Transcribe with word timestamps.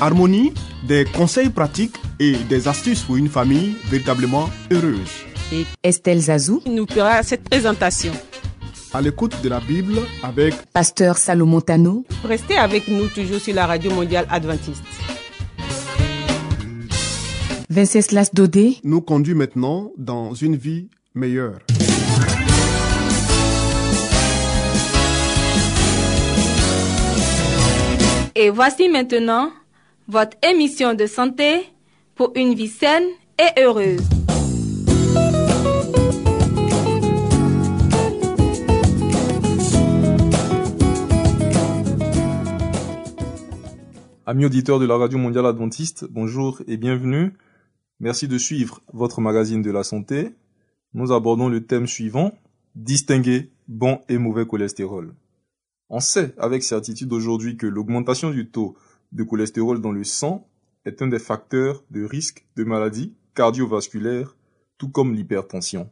Harmonie, 0.00 0.52
des 0.86 1.04
conseils 1.04 1.48
pratiques 1.48 1.96
et 2.20 2.32
des 2.48 2.68
astuces 2.68 3.02
pour 3.02 3.16
une 3.16 3.28
famille 3.28 3.74
véritablement 3.88 4.48
heureuse. 4.70 5.10
et 5.52 5.64
Estelle 5.82 6.20
Zazou, 6.20 6.60
il 6.66 6.74
nous 6.74 6.86
fera 6.86 7.22
cette 7.22 7.44
présentation. 7.48 8.12
À 8.92 9.00
l'écoute 9.00 9.34
de 9.42 9.48
la 9.48 9.60
Bible 9.60 9.94
avec 10.22 10.54
Pasteur 10.72 11.18
Salomon 11.18 11.60
Tano, 11.60 12.04
Restez 12.24 12.56
avec 12.56 12.88
nous 12.88 13.06
toujours 13.08 13.40
sur 13.40 13.54
la 13.54 13.66
radio 13.66 13.90
mondiale 13.90 14.26
adventiste. 14.30 14.82
Venceslas 17.68 18.30
Dodé, 18.32 18.78
nous 18.84 19.00
conduit 19.00 19.34
maintenant 19.34 19.90
dans 19.98 20.32
une 20.34 20.56
vie 20.56 20.88
meilleure. 21.14 21.58
Et 28.34 28.50
voici 28.50 28.88
maintenant 28.88 29.50
votre 30.08 30.36
émission 30.48 30.94
de 30.94 31.06
santé 31.06 31.64
pour 32.14 32.32
une 32.36 32.54
vie 32.54 32.68
saine 32.68 33.08
et 33.40 33.60
heureuse. 33.60 34.00
Amis 44.28 44.44
auditeurs 44.44 44.78
de 44.78 44.86
la 44.86 44.96
Radio 44.96 45.18
Mondiale 45.18 45.46
Adventiste, 45.46 46.06
bonjour 46.10 46.62
et 46.66 46.76
bienvenue. 46.76 47.32
Merci 47.98 48.28
de 48.28 48.38
suivre 48.38 48.80
votre 48.92 49.20
magazine 49.20 49.62
de 49.62 49.70
la 49.70 49.82
santé. 49.82 50.34
Nous 50.94 51.12
abordons 51.12 51.48
le 51.48 51.64
thème 51.64 51.86
suivant, 51.86 52.32
distinguer 52.74 53.50
bon 53.68 54.00
et 54.08 54.18
mauvais 54.18 54.46
cholestérol. 54.46 55.14
On 55.88 56.00
sait 56.00 56.34
avec 56.38 56.62
certitude 56.62 57.12
aujourd'hui 57.12 57.56
que 57.56 57.66
l'augmentation 57.66 58.30
du 58.30 58.48
taux 58.48 58.76
de 59.12 59.22
cholestérol 59.22 59.80
dans 59.80 59.92
le 59.92 60.04
sang 60.04 60.48
est 60.84 61.02
un 61.02 61.08
des 61.08 61.18
facteurs 61.18 61.84
de 61.90 62.04
risque 62.04 62.46
de 62.56 62.64
maladies 62.64 63.14
cardiovasculaires, 63.34 64.36
tout 64.78 64.88
comme 64.88 65.14
l'hypertension, 65.14 65.90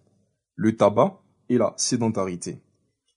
le 0.57 0.77
tabac 0.77 1.21
et 1.49 1.59
la 1.59 1.75
sédentarité. 1.77 2.63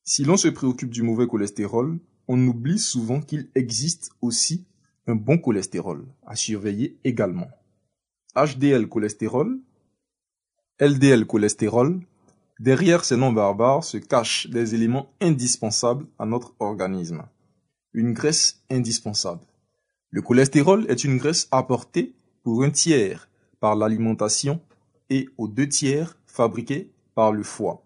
Si 0.04 0.24
l'on 0.24 0.38
se 0.38 0.48
préoccupe 0.48 0.90
du 0.90 1.04
mauvais 1.04 1.28
cholestérol, 1.28 2.00
on 2.28 2.48
oublie 2.48 2.80
souvent 2.80 3.22
qu'il 3.22 3.50
existe 3.56 4.12
aussi 4.22 4.66
un 5.08 5.16
bon 5.16 5.38
cholestérol 5.38 6.06
à 6.26 6.36
surveiller 6.36 7.00
également. 7.04 7.50
HDL 8.36 8.88
cholestérol, 8.88 9.60
LDL 10.80 11.26
cholestérol, 11.26 12.02
derrière 12.60 13.04
ces 13.04 13.18
noms 13.18 13.32
barbares 13.32 13.84
se 13.84 13.98
cachent 13.98 14.48
des 14.48 14.76
éléments 14.76 15.12
indispensables 15.22 16.06
à 16.20 16.26
notre 16.26 16.54
organisme. 16.60 17.24
Une 17.94 18.14
graisse 18.14 18.62
indispensable. 18.70 19.42
Le 20.10 20.22
cholestérol 20.22 20.86
est 20.90 21.04
une 21.04 21.18
graisse 21.18 21.48
apportée 21.52 22.16
pour 22.44 22.64
un 22.64 22.70
tiers 22.70 23.30
par 23.60 23.76
l'alimentation 23.76 24.62
et 25.10 25.28
aux 25.38 25.48
deux 25.48 25.68
tiers 25.68 26.18
fabriquée 26.26 26.94
par 27.14 27.34
le 27.34 27.44
foie. 27.44 27.84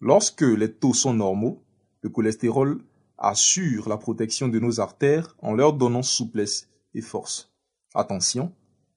Lorsque 0.00 0.42
les 0.42 0.72
taux 0.72 0.94
sont 0.94 1.12
normaux, 1.12 1.62
le 2.02 2.08
cholestérol 2.08 2.82
assure 3.18 3.88
la 3.88 3.98
protection 3.98 4.48
de 4.48 4.58
nos 4.58 4.80
artères 4.80 5.36
en 5.40 5.52
leur 5.52 5.74
donnant 5.74 6.02
souplesse 6.02 6.68
et 6.94 7.02
force. 7.02 7.52
Attention, 7.94 8.54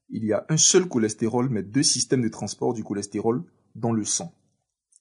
il 0.10 0.24
y 0.24 0.32
a 0.32 0.46
un 0.48 0.58
seul 0.58 0.88
cholestérol 0.88 1.50
mais 1.50 1.64
deux 1.64 1.84
systèmes 1.84 2.22
de 2.22 2.30
transport 2.30 2.74
du 2.74 2.84
cholestérol 2.84 3.44
dans 3.76 3.92
le 3.92 4.06
sang. 4.06 4.34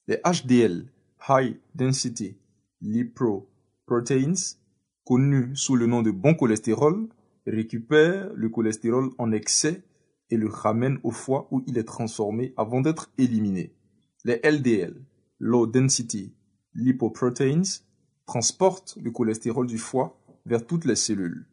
Les 0.07 0.19
HDL, 0.25 0.91
High 1.29 1.57
Density 1.75 2.35
Lipoproteins, 2.81 4.33
connus 5.05 5.55
sous 5.55 5.75
le 5.75 5.85
nom 5.85 6.01
de 6.01 6.11
bon 6.11 6.33
cholestérol, 6.33 7.07
récupèrent 7.47 8.31
le 8.33 8.49
cholestérol 8.49 9.11
en 9.17 9.31
excès 9.31 9.83
et 10.29 10.37
le 10.37 10.47
ramènent 10.47 10.99
au 11.03 11.11
foie 11.11 11.47
où 11.51 11.63
il 11.67 11.77
est 11.77 11.83
transformé 11.83 12.53
avant 12.57 12.81
d'être 12.81 13.11
éliminé. 13.17 13.73
Les 14.25 14.39
LDL, 14.43 14.95
Low 15.39 15.67
Density 15.67 16.33
Lipoproteins, 16.75 17.81
transportent 18.25 18.97
le 19.01 19.11
cholestérol 19.11 19.67
du 19.67 19.77
foie 19.77 20.19
vers 20.45 20.65
toutes 20.65 20.85
les 20.85 20.95
cellules. 20.95 21.45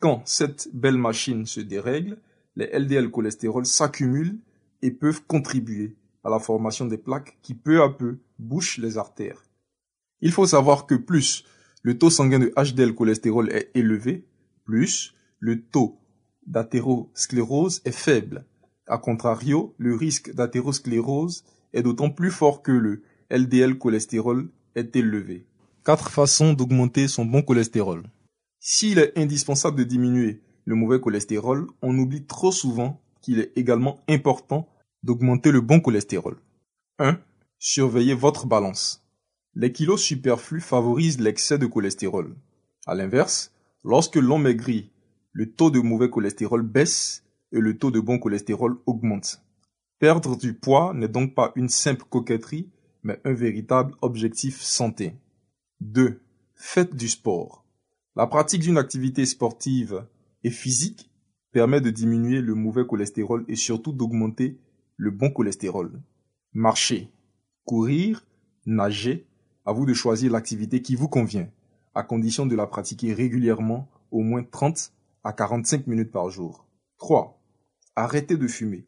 Quand 0.00 0.22
cette 0.26 0.68
belle 0.72 0.96
machine 0.96 1.46
se 1.46 1.60
dérègle, 1.60 2.18
les 2.56 2.66
LDL 2.66 3.10
cholestérol 3.10 3.66
s'accumulent 3.66 4.38
et 4.82 4.90
peuvent 4.90 5.24
contribuer 5.26 5.96
à 6.22 6.30
la 6.30 6.38
formation 6.38 6.86
des 6.86 6.98
plaques 6.98 7.38
qui 7.42 7.54
peu 7.54 7.82
à 7.82 7.90
peu 7.90 8.18
bouchent 8.38 8.78
les 8.78 8.96
artères. 8.96 9.44
Il 10.20 10.32
faut 10.32 10.46
savoir 10.46 10.86
que 10.86 10.94
plus 10.94 11.44
le 11.82 11.98
taux 11.98 12.10
sanguin 12.10 12.38
de 12.38 12.52
HDL 12.56 12.94
cholestérol 12.94 13.50
est 13.50 13.70
élevé, 13.74 14.24
plus 14.64 15.14
le 15.44 15.60
taux 15.60 15.98
d'athérosclérose 16.46 17.82
est 17.84 17.92
faible. 17.92 18.46
A 18.86 18.96
contrario, 18.96 19.74
le 19.76 19.94
risque 19.94 20.34
d'athérosclérose 20.34 21.44
est 21.74 21.82
d'autant 21.82 22.08
plus 22.08 22.30
fort 22.30 22.62
que 22.62 22.72
le 22.72 23.02
LDL 23.30 23.76
cholestérol 23.76 24.48
est 24.74 24.96
élevé. 24.96 25.44
Quatre 25.84 26.08
façons 26.08 26.54
d'augmenter 26.54 27.08
son 27.08 27.26
bon 27.26 27.42
cholestérol. 27.42 28.04
S'il 28.58 28.98
est 28.98 29.12
indispensable 29.18 29.76
de 29.76 29.84
diminuer 29.84 30.40
le 30.64 30.76
mauvais 30.76 30.98
cholestérol, 30.98 31.66
on 31.82 31.98
oublie 31.98 32.24
trop 32.24 32.50
souvent 32.50 33.02
qu'il 33.20 33.38
est 33.38 33.52
également 33.54 34.00
important 34.08 34.66
d'augmenter 35.02 35.52
le 35.52 35.60
bon 35.60 35.80
cholestérol. 35.80 36.38
1. 37.00 37.18
Surveillez 37.58 38.14
votre 38.14 38.46
balance. 38.46 39.04
Les 39.54 39.72
kilos 39.72 40.00
superflus 40.00 40.62
favorisent 40.62 41.20
l'excès 41.20 41.58
de 41.58 41.66
cholestérol. 41.66 42.34
À 42.86 42.94
l'inverse, 42.94 43.52
lorsque 43.84 44.16
l'on 44.16 44.38
maigrit, 44.38 44.90
le 45.34 45.50
taux 45.50 45.70
de 45.70 45.80
mauvais 45.80 46.08
cholestérol 46.08 46.62
baisse 46.62 47.24
et 47.52 47.58
le 47.58 47.76
taux 47.76 47.90
de 47.90 47.98
bon 47.98 48.18
cholestérol 48.18 48.78
augmente. 48.86 49.42
Perdre 49.98 50.36
du 50.36 50.54
poids 50.54 50.94
n'est 50.94 51.08
donc 51.08 51.34
pas 51.34 51.52
une 51.56 51.68
simple 51.68 52.04
coquetterie, 52.08 52.70
mais 53.02 53.20
un 53.24 53.32
véritable 53.32 53.94
objectif 54.00 54.60
santé. 54.60 55.14
2. 55.80 56.20
Faites 56.54 56.94
du 56.94 57.08
sport. 57.08 57.64
La 58.14 58.28
pratique 58.28 58.62
d'une 58.62 58.78
activité 58.78 59.26
sportive 59.26 60.06
et 60.44 60.50
physique 60.50 61.10
permet 61.50 61.80
de 61.80 61.90
diminuer 61.90 62.40
le 62.40 62.54
mauvais 62.54 62.86
cholestérol 62.86 63.44
et 63.48 63.56
surtout 63.56 63.92
d'augmenter 63.92 64.56
le 64.96 65.10
bon 65.10 65.30
cholestérol. 65.30 66.00
Marcher, 66.52 67.10
courir, 67.64 68.24
nager, 68.66 69.26
à 69.66 69.72
vous 69.72 69.84
de 69.84 69.94
choisir 69.94 70.30
l'activité 70.30 70.80
qui 70.80 70.94
vous 70.94 71.08
convient, 71.08 71.48
à 71.92 72.04
condition 72.04 72.46
de 72.46 72.54
la 72.54 72.68
pratiquer 72.68 73.12
régulièrement 73.12 73.88
au 74.12 74.20
moins 74.20 74.44
30 74.44 74.92
à 75.24 75.32
45 75.32 75.86
minutes 75.86 76.12
par 76.12 76.28
jour. 76.28 76.68
3. 76.98 77.42
Arrêtez 77.96 78.36
de 78.36 78.46
fumer. 78.46 78.86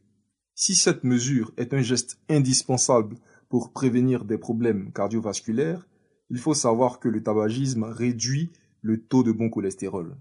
Si 0.55 0.75
cette 0.75 1.03
mesure 1.03 1.53
est 1.57 1.73
un 1.73 1.81
geste 1.81 2.21
indispensable 2.29 3.17
pour 3.49 3.73
prévenir 3.73 4.25
des 4.25 4.39
problèmes 4.39 4.93
cardiovasculaires, 4.93 5.89
il 6.29 6.39
faut 6.39 6.55
savoir 6.55 7.01
que 7.01 7.09
le 7.09 7.23
tabagisme 7.23 7.85
réduit 7.85 8.53
le 8.83 9.03
taux 9.03 9.23
de 9.23 9.33
bon 9.33 9.49
cholestérol. 9.49 10.17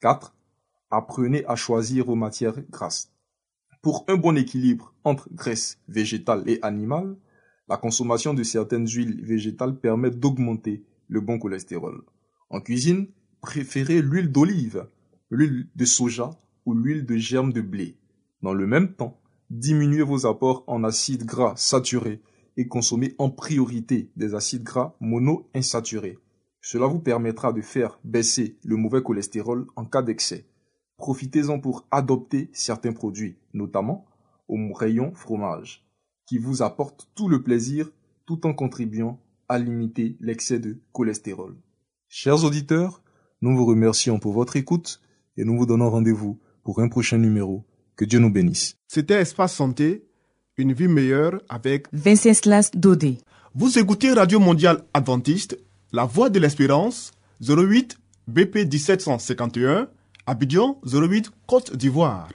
4. 0.00 0.36
Apprenez 0.90 1.44
à 1.46 1.56
choisir 1.56 2.04
vos 2.04 2.14
matières 2.14 2.60
grasses. 2.70 3.12
Pour 3.82 4.04
un 4.08 4.16
bon 4.16 4.36
équilibre 4.36 4.94
entre 5.02 5.28
graisse 5.32 5.78
végétale 5.88 6.42
et 6.46 6.58
animale, 6.62 7.16
la 7.68 7.76
consommation 7.78 8.34
de 8.34 8.42
certaines 8.42 8.86
huiles 8.86 9.24
végétales 9.24 9.78
permet 9.78 10.10
d'augmenter 10.10 10.84
le 11.08 11.20
bon 11.20 11.38
cholestérol. 11.38 12.02
En 12.50 12.60
cuisine, 12.60 13.08
préférez 13.40 14.02
l'huile 14.02 14.30
d'olive, 14.30 14.86
l'huile 15.34 15.68
de 15.74 15.84
soja 15.84 16.30
ou 16.64 16.74
l'huile 16.74 17.04
de 17.04 17.16
germe 17.16 17.52
de 17.52 17.60
blé. 17.60 17.96
Dans 18.42 18.54
le 18.54 18.66
même 18.66 18.94
temps, 18.94 19.20
diminuez 19.50 20.02
vos 20.02 20.26
apports 20.26 20.62
en 20.68 20.84
acides 20.84 21.24
gras 21.24 21.54
saturés 21.56 22.22
et 22.56 22.68
consommez 22.68 23.14
en 23.18 23.30
priorité 23.30 24.10
des 24.16 24.34
acides 24.34 24.62
gras 24.62 24.94
monoinsaturés. 25.00 26.18
Cela 26.60 26.86
vous 26.86 27.00
permettra 27.00 27.52
de 27.52 27.62
faire 27.62 27.98
baisser 28.04 28.58
le 28.64 28.76
mauvais 28.76 29.02
cholestérol 29.02 29.66
en 29.74 29.84
cas 29.84 30.02
d'excès. 30.02 30.46
Profitez-en 30.98 31.58
pour 31.58 31.86
adopter 31.90 32.48
certains 32.52 32.92
produits, 32.92 33.36
notamment 33.52 34.06
au 34.46 34.72
rayon 34.72 35.12
fromage, 35.14 35.84
qui 36.26 36.38
vous 36.38 36.62
apportent 36.62 37.10
tout 37.16 37.28
le 37.28 37.42
plaisir 37.42 37.90
tout 38.24 38.46
en 38.46 38.54
contribuant 38.54 39.20
à 39.48 39.58
limiter 39.58 40.16
l'excès 40.20 40.60
de 40.60 40.78
cholestérol. 40.92 41.56
Chers 42.08 42.44
auditeurs, 42.44 43.02
nous 43.42 43.56
vous 43.56 43.66
remercions 43.66 44.18
pour 44.18 44.32
votre 44.32 44.56
écoute 44.56 45.02
et 45.36 45.44
nous 45.44 45.56
vous 45.56 45.66
donnons 45.66 45.90
rendez-vous 45.90 46.38
pour 46.62 46.80
un 46.80 46.88
prochain 46.88 47.18
numéro. 47.18 47.64
Que 47.96 48.04
Dieu 48.04 48.18
nous 48.18 48.30
bénisse. 48.30 48.76
C'était 48.88 49.20
Espace 49.20 49.54
Santé, 49.54 50.04
Une 50.56 50.72
vie 50.72 50.88
meilleure 50.88 51.40
avec 51.48 51.86
Venceslas 51.92 52.70
Dodé. 52.74 53.18
Vous 53.54 53.78
écoutez 53.78 54.12
Radio 54.12 54.40
Mondiale 54.40 54.82
Adventiste, 54.94 55.56
La 55.92 56.04
Voix 56.04 56.30
de 56.30 56.38
l'Espérance, 56.40 57.12
08 57.40 57.96
BP 58.26 58.70
1751, 58.70 59.88
Abidjan 60.26 60.80
08 60.84 61.30
Côte 61.46 61.76
d'Ivoire. 61.76 62.28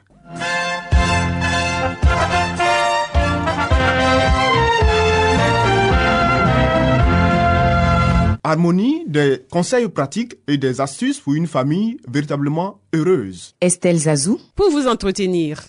Harmonie, 8.49 9.03
des 9.05 9.45
conseils 9.51 9.87
pratiques 9.89 10.35
et 10.47 10.57
des 10.57 10.81
astuces 10.81 11.19
pour 11.19 11.35
une 11.35 11.45
famille 11.45 11.97
véritablement 12.11 12.79
heureuse. 12.95 13.53
Estelle 13.61 13.99
Zazou. 13.99 14.39
Pour 14.55 14.71
vous 14.71 14.87
entretenir. 14.87 15.61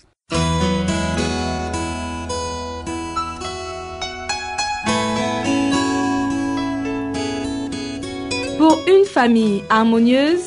Pour 8.57 8.79
une 8.87 9.05
famille 9.05 9.63
harmonieuse, 9.69 10.39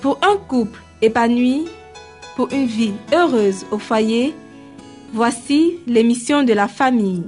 pour 0.00 0.18
un 0.22 0.38
couple 0.38 0.80
épanoui, 1.02 1.66
pour 2.36 2.50
une 2.50 2.66
vie 2.66 2.94
heureuse 3.12 3.66
au 3.70 3.78
foyer, 3.78 4.34
voici 5.12 5.80
l'émission 5.86 6.44
de 6.44 6.54
la 6.54 6.66
famille. 6.66 7.24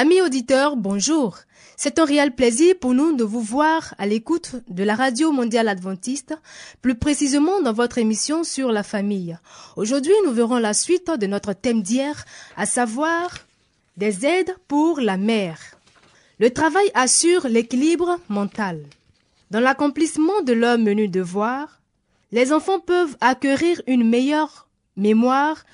Amis 0.00 0.20
auditeurs, 0.20 0.76
bonjour. 0.76 1.38
C'est 1.76 1.98
un 1.98 2.04
réel 2.04 2.32
plaisir 2.32 2.76
pour 2.80 2.94
nous 2.94 3.16
de 3.16 3.24
vous 3.24 3.40
voir 3.40 3.96
à 3.98 4.06
l'écoute 4.06 4.52
de 4.68 4.84
la 4.84 4.94
Radio 4.94 5.32
Mondiale 5.32 5.66
Adventiste, 5.66 6.36
plus 6.82 6.94
précisément 6.94 7.60
dans 7.62 7.72
votre 7.72 7.98
émission 7.98 8.44
sur 8.44 8.70
la 8.70 8.84
famille. 8.84 9.36
Aujourd'hui, 9.74 10.12
nous 10.24 10.30
verrons 10.30 10.58
la 10.58 10.72
suite 10.72 11.10
de 11.10 11.26
notre 11.26 11.52
thème 11.52 11.82
d'hier, 11.82 12.24
à 12.56 12.64
savoir 12.64 13.38
des 13.96 14.24
aides 14.24 14.54
pour 14.68 15.00
la 15.00 15.16
mère. 15.16 15.58
Le 16.38 16.52
travail 16.52 16.88
assure 16.94 17.48
l'équilibre 17.48 18.20
mental. 18.28 18.84
Dans 19.50 19.58
l'accomplissement 19.58 20.42
de 20.42 20.52
leurs 20.52 20.78
menus 20.78 21.10
devoirs, 21.10 21.80
les 22.30 22.52
enfants 22.52 22.78
peuvent 22.78 23.16
acquérir 23.20 23.82
une 23.88 24.08
meilleure 24.08 24.68
mémoire 24.96 25.64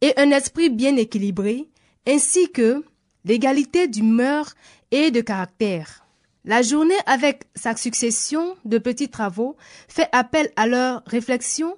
et 0.00 0.12
un 0.16 0.32
esprit 0.32 0.70
bien 0.70 0.96
équilibré, 0.96 1.68
ainsi 2.04 2.50
que 2.50 2.82
l'égalité 3.24 3.88
d'humeur 3.88 4.54
et 4.90 5.10
de 5.10 5.20
caractère. 5.20 6.06
La 6.44 6.62
journée 6.62 6.94
avec 7.06 7.44
sa 7.54 7.76
succession 7.76 8.56
de 8.64 8.78
petits 8.78 9.10
travaux 9.10 9.56
fait 9.88 10.08
appel 10.12 10.50
à 10.56 10.66
leur 10.66 11.02
réflexion 11.06 11.76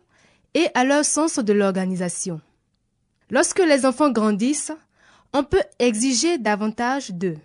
et 0.55 0.69
à 0.75 0.85
leur 0.85 1.05
sens 1.05 1.39
de 1.39 1.53
l'organisation. 1.53 2.41
Lorsque 3.31 3.59
les 3.59 3.87
enfants 3.87 4.11
grandissent, 4.11 4.73
on 5.33 5.43
peut 5.43 5.63
exiger 5.79 6.39
davantage 6.39 7.11
d'eux. 7.11 7.39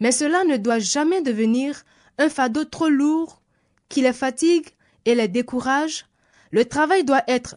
Mais 0.00 0.12
cela 0.12 0.44
ne 0.44 0.56
doit 0.56 0.78
jamais 0.78 1.22
devenir 1.22 1.84
un 2.18 2.28
fardeau 2.28 2.64
trop 2.64 2.88
lourd 2.88 3.40
qui 3.88 4.00
les 4.00 4.12
fatigue 4.12 4.66
et 5.04 5.14
les 5.14 5.28
décourage. 5.28 6.06
Le 6.50 6.64
travail 6.64 7.04
doit 7.04 7.22
être 7.28 7.56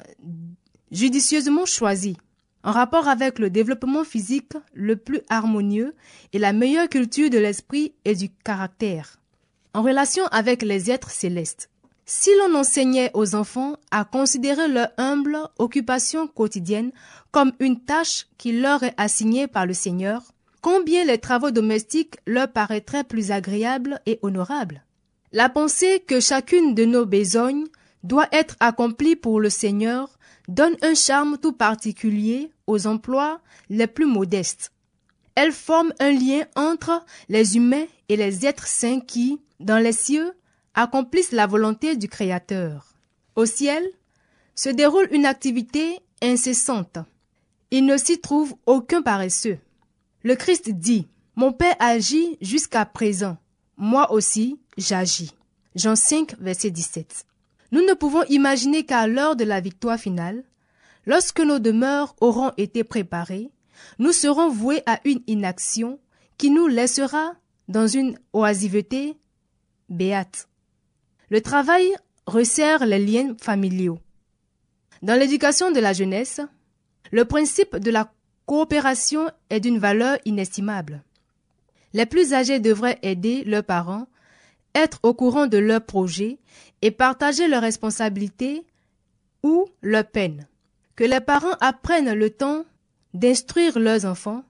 judicieusement 0.92 1.66
choisi 1.66 2.18
en 2.64 2.72
rapport 2.72 3.08
avec 3.08 3.40
le 3.40 3.50
développement 3.50 4.04
physique 4.04 4.54
le 4.74 4.96
plus 4.96 5.22
harmonieux 5.30 5.96
et 6.34 6.40
la 6.40 6.54
meilleure 6.54 6.90
culture 6.90 7.30
de 7.30 7.38
l'esprit 7.38 7.94
et 8.06 8.16
du 8.16 8.30
caractère, 8.30 9.20
en 9.74 9.82
relation 9.82 10.26
avec 10.28 10.62
les 10.62 10.92
êtres 10.92 11.12
célestes. 11.12 11.70
Si 12.06 12.32
l'on 12.40 12.56
enseignait 12.56 13.12
aux 13.14 13.36
enfants 13.36 13.76
à 13.92 14.04
considérer 14.04 14.68
leur 14.68 14.90
humble 14.98 15.38
occupation 15.60 16.28
quotidienne 16.28 16.92
comme 17.32 17.52
une 17.60 17.80
tâche 17.80 18.26
qui 18.40 18.60
leur 18.60 18.82
est 18.82 18.96
assignée 18.98 19.48
par 19.48 19.68
le 19.68 19.76
Seigneur, 19.76 20.24
combien 20.62 21.06
les 21.06 21.20
travaux 21.20 21.52
domestiques 21.52 22.18
leur 22.26 22.52
paraîtraient 22.52 23.04
plus 23.04 23.32
agréables 23.32 24.02
et 24.08 24.18
honorables? 24.24 24.84
La 25.32 25.50
pensée 25.50 26.04
que 26.08 26.20
chacune 26.20 26.74
de 26.74 26.86
nos 26.86 27.06
besognes 27.06 27.68
doit 28.04 28.28
être 28.32 28.56
accomplie 28.60 29.16
pour 29.16 29.40
le 29.40 29.52
Seigneur 29.52 30.19
donne 30.50 30.76
un 30.82 30.96
charme 30.96 31.38
tout 31.38 31.54
particulier 31.54 32.52
aux 32.66 32.88
emplois 32.88 33.40
les 33.70 33.88
plus 33.88 34.08
modestes. 34.08 34.72
Elle 35.36 35.52
forme 35.52 35.94
un 36.00 36.12
lien 36.12 36.42
entre 36.56 37.06
les 37.30 37.56
humains 37.56 37.86
et 38.10 38.18
les 38.18 38.46
êtres 38.46 38.68
saints 38.68 39.00
qui, 39.00 39.40
dans 39.60 39.78
les 39.78 39.94
cieux, 39.94 40.34
accomplissent 40.74 41.32
la 41.32 41.46
volonté 41.46 41.96
du 41.96 42.10
Créateur. 42.10 42.96
Au 43.36 43.46
ciel 43.46 43.88
se 44.56 44.70
déroule 44.70 45.08
une 45.12 45.28
activité 45.28 46.00
incessante. 46.22 46.98
Il 47.72 47.86
ne 47.86 47.96
s'y 47.96 48.20
trouve 48.20 48.56
aucun 48.66 49.04
paresseux. 49.04 49.60
Le 50.24 50.36
Christ 50.36 50.70
dit, 50.72 51.08
Mon 51.36 51.54
Père 51.54 51.76
agit 51.80 52.38
jusqu'à 52.42 52.86
présent, 52.86 53.38
moi 53.78 54.12
aussi 54.12 54.60
j'agis. 54.78 55.32
Jean 55.76 55.96
5, 55.96 56.36
verset 56.40 56.72
17. 56.72 57.26
Nous 57.72 57.82
ne 57.82 57.94
pouvons 57.94 58.24
imaginer 58.30 58.86
qu'à 58.86 59.08
l'heure 59.08 59.36
de 59.36 59.44
la 59.44 59.62
victoire 59.62 60.00
finale, 60.00 60.44
lorsque 61.06 61.40
nos 61.40 61.60
demeures 61.60 62.16
auront 62.20 62.52
été 62.58 62.84
préparées, 62.84 63.52
nous 64.00 64.12
serons 64.12 64.50
voués 64.50 64.84
à 64.86 65.00
une 65.06 65.22
inaction 65.28 66.00
qui 66.38 66.50
nous 66.50 66.68
laissera 66.68 67.34
dans 67.68 67.88
une 67.88 68.18
oisiveté 68.34 69.18
béate. 69.90 70.48
Le 71.30 71.42
travail 71.42 71.86
resserre 72.26 72.86
les 72.86 73.00
liens 73.00 73.36
familiaux. 73.40 74.00
Dans 75.02 75.18
l'éducation 75.18 75.72
de 75.72 75.80
la 75.80 75.94
jeunesse, 75.94 76.42
le 77.12 77.26
principe 77.26 77.78
de 77.78 77.92
la 77.92 78.12
coopération 78.46 79.30
est 79.50 79.60
d'une 79.60 79.80
valeur 79.80 80.18
inestimable. 80.26 81.04
Les 81.94 82.06
plus 82.06 82.34
âgés 82.34 82.60
devraient 82.60 83.00
aider 83.02 83.44
leurs 83.46 83.64
parents, 83.64 84.08
être 84.76 85.00
au 85.04 85.14
courant 85.14 85.48
de 85.48 85.58
leurs 85.58 85.86
projets 85.86 86.40
et 86.82 86.92
partager 86.92 87.48
leurs 87.48 87.62
responsabilités 87.62 88.66
ou 89.44 89.66
leurs 89.82 90.08
peines. 90.08 90.48
Que 90.96 91.04
les 91.04 91.20
parents 91.20 91.56
apprennent 91.62 92.14
le 92.14 92.30
temps 92.30 92.66
d'instruire 93.14 93.80
leurs 93.80 94.06
enfants, 94.06 94.44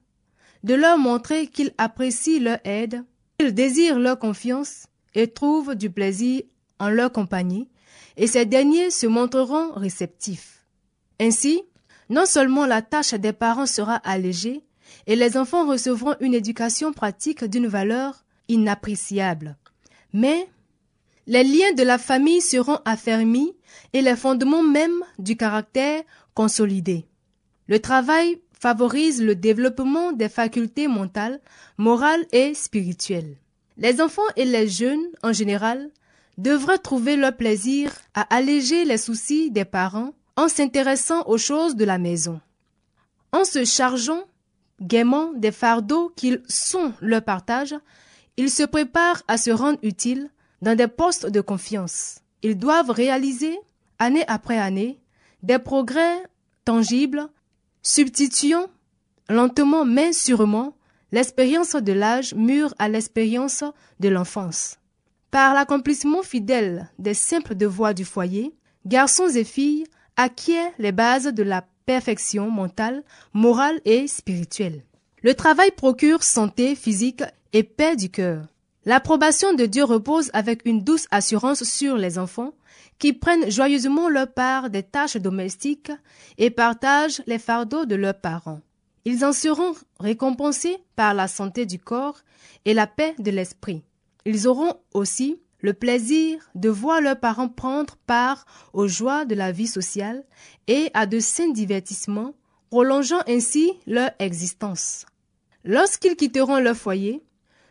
de 0.64 0.74
leur 0.74 0.98
montrer 0.98 1.46
qu'ils 1.46 1.72
apprécient 1.78 2.40
leur 2.40 2.58
aide, 2.64 3.04
qu'ils 3.38 3.54
désirent 3.54 3.98
leur 3.98 4.18
confiance 4.18 4.86
et 5.14 5.28
trouvent 5.28 5.74
du 5.74 5.90
plaisir 5.90 6.42
en 6.78 6.88
leur 6.88 7.12
compagnie, 7.12 7.68
et 8.16 8.26
ces 8.26 8.46
derniers 8.46 8.90
se 8.90 9.06
montreront 9.06 9.72
réceptifs. 9.72 10.66
Ainsi, 11.20 11.62
non 12.08 12.26
seulement 12.26 12.66
la 12.66 12.82
tâche 12.82 13.14
des 13.14 13.32
parents 13.32 13.66
sera 13.66 13.96
allégée, 13.96 14.62
et 15.06 15.16
les 15.16 15.36
enfants 15.36 15.66
recevront 15.66 16.14
une 16.20 16.34
éducation 16.34 16.92
pratique 16.92 17.44
d'une 17.44 17.68
valeur 17.68 18.24
inappréciable, 18.48 19.56
mais 20.12 20.48
les 21.26 21.44
liens 21.44 21.72
de 21.76 21.82
la 21.82 21.98
famille 21.98 22.40
seront 22.40 22.78
affermis 22.84 23.54
et 23.92 24.02
les 24.02 24.16
fondements 24.16 24.62
même 24.62 25.04
du 25.18 25.36
caractère 25.36 26.02
consolidés. 26.34 27.06
Le 27.68 27.78
travail 27.78 28.40
favorise 28.58 29.22
le 29.22 29.34
développement 29.34 30.12
des 30.12 30.28
facultés 30.28 30.88
mentales, 30.88 31.40
morales 31.78 32.26
et 32.32 32.54
spirituelles. 32.54 33.36
Les 33.76 34.00
enfants 34.00 34.22
et 34.36 34.44
les 34.44 34.68
jeunes, 34.68 35.06
en 35.22 35.32
général, 35.32 35.90
devraient 36.36 36.78
trouver 36.78 37.16
leur 37.16 37.36
plaisir 37.36 37.92
à 38.14 38.22
alléger 38.34 38.84
les 38.84 38.98
soucis 38.98 39.50
des 39.50 39.64
parents 39.64 40.12
en 40.36 40.48
s'intéressant 40.48 41.22
aux 41.26 41.38
choses 41.38 41.76
de 41.76 41.84
la 41.84 41.98
maison. 41.98 42.40
En 43.32 43.44
se 43.44 43.64
chargeant 43.64 44.24
gaiement 44.80 45.32
des 45.34 45.52
fardeaux 45.52 46.12
qu'ils 46.16 46.42
sont 46.48 46.92
leur 47.00 47.22
partage, 47.22 47.74
ils 48.40 48.50
se 48.50 48.62
préparent 48.62 49.22
à 49.28 49.36
se 49.36 49.50
rendre 49.50 49.78
utiles 49.82 50.30
dans 50.62 50.74
des 50.74 50.88
postes 50.88 51.26
de 51.26 51.42
confiance. 51.42 52.20
Ils 52.42 52.56
doivent 52.56 52.88
réaliser, 52.88 53.54
année 53.98 54.24
après 54.28 54.56
année, 54.56 54.98
des 55.42 55.58
progrès 55.58 56.16
tangibles, 56.64 57.28
substituant 57.82 58.68
lentement 59.28 59.84
mais 59.84 60.14
sûrement 60.14 60.74
l'expérience 61.12 61.76
de 61.76 61.92
l'âge 61.92 62.32
mûr 62.34 62.72
à 62.78 62.88
l'expérience 62.88 63.62
de 64.00 64.08
l'enfance. 64.08 64.78
Par 65.30 65.52
l'accomplissement 65.52 66.22
fidèle 66.22 66.90
des 66.98 67.12
simples 67.12 67.54
devoirs 67.54 67.94
du 67.94 68.06
foyer, 68.06 68.54
garçons 68.86 69.28
et 69.28 69.44
filles 69.44 69.84
acquièrent 70.16 70.72
les 70.78 70.92
bases 70.92 71.26
de 71.26 71.42
la 71.42 71.66
perfection 71.84 72.50
mentale, 72.50 73.04
morale 73.34 73.82
et 73.84 74.06
spirituelle. 74.06 74.82
Le 75.22 75.34
travail 75.34 75.72
procure 75.72 76.22
santé 76.22 76.74
physique 76.74 77.22
et 77.52 77.62
paix 77.62 77.96
du 77.96 78.10
cœur. 78.10 78.46
L'approbation 78.84 79.52
de 79.52 79.66
Dieu 79.66 79.84
repose 79.84 80.30
avec 80.32 80.62
une 80.64 80.82
douce 80.82 81.06
assurance 81.10 81.64
sur 81.64 81.96
les 81.96 82.18
enfants 82.18 82.54
qui 82.98 83.12
prennent 83.12 83.50
joyeusement 83.50 84.08
leur 84.08 84.32
part 84.32 84.70
des 84.70 84.82
tâches 84.82 85.16
domestiques 85.16 85.92
et 86.38 86.50
partagent 86.50 87.22
les 87.26 87.38
fardeaux 87.38 87.84
de 87.84 87.94
leurs 87.94 88.18
parents. 88.18 88.60
Ils 89.04 89.24
en 89.24 89.32
seront 89.32 89.74
récompensés 89.98 90.76
par 90.96 91.14
la 91.14 91.28
santé 91.28 91.66
du 91.66 91.78
corps 91.78 92.20
et 92.64 92.74
la 92.74 92.86
paix 92.86 93.14
de 93.18 93.30
l'esprit. 93.30 93.82
Ils 94.24 94.46
auront 94.46 94.74
aussi 94.92 95.40
le 95.60 95.72
plaisir 95.72 96.50
de 96.54 96.68
voir 96.68 97.00
leurs 97.00 97.20
parents 97.20 97.48
prendre 97.48 97.96
part 98.06 98.44
aux 98.72 98.88
joies 98.88 99.24
de 99.24 99.34
la 99.34 99.52
vie 99.52 99.66
sociale 99.66 100.24
et 100.68 100.90
à 100.94 101.06
de 101.06 101.18
sains 101.18 101.50
divertissements, 101.50 102.34
prolongeant 102.70 103.20
ainsi 103.26 103.72
leur 103.86 104.10
existence. 104.18 105.06
Lorsqu'ils 105.64 106.16
quitteront 106.16 106.58
leur 106.58 106.76
foyer, 106.76 107.22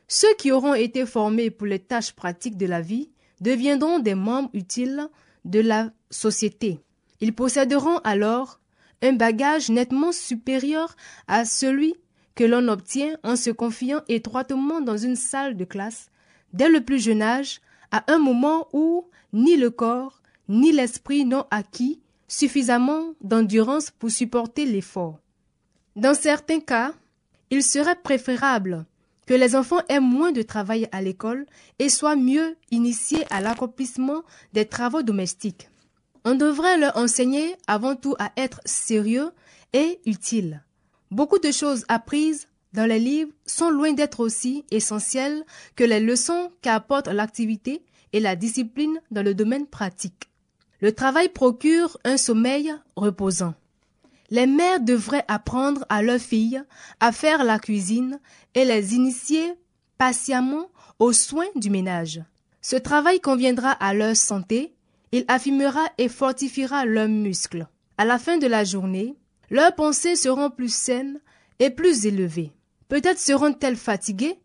ceux 0.10 0.34
qui 0.40 0.52
auront 0.52 0.74
été 0.74 1.06
formés 1.06 1.52
pour 1.52 1.68
les 1.68 1.80
tâches 1.80 2.14
pratiques 2.14 2.58
de 2.58 2.66
la 2.66 2.82
vie 2.82 3.10
deviendront 3.40 4.00
des 4.00 4.16
membres 4.16 4.50
utiles 4.54 5.08
de 5.46 5.62
la 5.62 5.92
société. 6.10 6.82
Ils 7.22 7.34
posséderont 7.34 8.00
alors 8.00 8.60
un 9.02 9.14
bagage 9.14 9.70
nettement 9.70 10.12
supérieur 10.12 10.96
à 11.28 11.46
celui 11.46 11.94
que 12.36 12.44
l'on 12.44 12.68
obtient 12.68 13.18
en 13.24 13.36
se 13.36 13.52
confiant 13.52 14.02
étroitement 14.08 14.82
dans 14.82 14.98
une 14.98 15.16
salle 15.16 15.56
de 15.56 15.64
classe 15.64 16.10
dès 16.54 16.70
le 16.70 16.82
plus 16.82 17.00
jeune 17.00 17.22
âge 17.22 17.62
à 17.92 18.12
un 18.12 18.18
moment 18.18 18.68
où 18.74 19.08
ni 19.32 19.58
le 19.58 19.70
corps 19.70 20.22
ni 20.48 20.72
l'esprit 20.72 21.24
n'ont 21.24 21.46
acquis 21.52 22.02
suffisamment 22.28 23.14
d'endurance 23.22 23.92
pour 23.92 24.10
supporter 24.10 24.66
l'effort. 24.66 25.20
Dans 25.96 26.16
certains 26.16 26.60
cas, 26.60 26.94
il 27.52 27.62
serait 27.62 27.96
préférable 27.96 28.86
que 29.30 29.36
les 29.36 29.56
enfants 29.56 29.82
aient 29.90 30.00
moins 30.00 30.32
de 30.32 30.42
travail 30.42 30.90
à 30.92 31.04
l'école 31.04 31.46
et 31.78 31.90
soient 31.90 32.16
mieux 32.16 32.58
initiés 32.72 33.24
à 33.30 33.42
l'accomplissement 33.42 34.24
des 34.54 34.66
travaux 34.66 35.04
domestiques. 35.04 35.70
On 36.26 36.34
devrait 36.34 36.80
leur 36.80 36.98
enseigner 36.98 37.56
avant 37.68 37.96
tout 37.96 38.16
à 38.18 38.32
être 38.38 38.60
sérieux 38.66 39.30
et 39.72 40.00
utile. 40.08 40.64
Beaucoup 41.12 41.38
de 41.38 41.52
choses 41.52 41.86
apprises 41.90 42.48
dans 42.74 42.88
les 42.88 42.98
livres 42.98 43.32
sont 43.46 43.70
loin 43.70 43.94
d'être 43.94 44.20
aussi 44.20 44.66
essentielles 44.72 45.46
que 45.76 45.84
les 45.84 46.00
leçons 46.00 46.50
qu'apporte 46.64 47.08
l'activité 47.08 47.84
et 48.14 48.20
la 48.20 48.36
discipline 48.36 49.00
dans 49.12 49.22
le 49.22 49.36
domaine 49.36 49.68
pratique. 49.68 50.32
Le 50.82 50.92
travail 50.92 51.30
procure 51.30 52.00
un 52.04 52.18
sommeil 52.18 52.74
reposant. 52.96 53.54
Les 54.32 54.46
mères 54.46 54.80
devraient 54.80 55.26
apprendre 55.28 55.86
à 55.90 56.02
leurs 56.02 56.20
filles 56.20 56.64
à 57.00 57.12
faire 57.12 57.44
la 57.44 57.60
cuisine 57.60 58.20
et 58.54 58.66
les 58.66 58.94
initier 58.94 59.54
patiemment 59.98 60.68
aux 61.00 61.14
soins 61.14 61.48
du 61.56 61.70
ménage. 61.70 62.22
Ce 62.62 62.76
travail 62.76 63.20
conviendra 63.20 63.72
à 63.72 63.94
leur 63.94 64.16
santé, 64.16 64.74
il 65.12 65.26
affirmera 65.28 65.86
et 65.98 66.10
fortifiera 66.10 66.86
leurs 66.86 67.08
muscles. 67.08 67.68
À 67.98 68.06
la 68.06 68.20
fin 68.20 68.38
de 68.38 68.48
la 68.48 68.64
journée, 68.64 69.16
leurs 69.50 69.74
pensées 69.74 70.16
seront 70.16 70.50
plus 70.50 70.74
saines 70.74 71.20
et 71.60 71.70
plus 71.70 72.06
élevées. 72.06 72.52
Peut-être 72.88 73.20
seront-elles 73.20 73.76
fatiguées, 73.76 74.40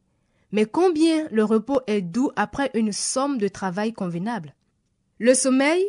mais 0.52 0.64
combien 0.64 1.26
le 1.30 1.44
repos 1.44 1.80
est 1.86 2.00
doux 2.00 2.30
après 2.36 2.70
une 2.74 2.92
somme 2.92 3.38
de 3.38 3.48
travail 3.48 3.92
convenable? 3.92 4.54
Le 5.18 5.34
sommeil, 5.34 5.84